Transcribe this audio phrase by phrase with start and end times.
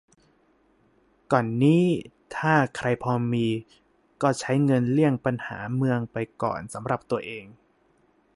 [1.31, 1.83] ก่อนนี้
[2.35, 3.47] ถ้าใครพอมี
[4.21, 7.45] ก็ใช้เงินเลี่ยงปัญหาเมืองไปก่อนสำหรับตัวเอง